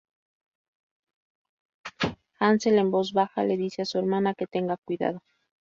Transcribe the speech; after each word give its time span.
Hansel, 2.39 2.79
en 2.79 2.89
voz 2.89 3.13
baja, 3.13 3.43
le 3.43 3.55
dice 3.55 3.83
a 3.83 3.85
su 3.85 3.99
hermana 3.99 4.33
que 4.33 4.47
tenga 4.47 4.77
cuidado. 4.77 5.21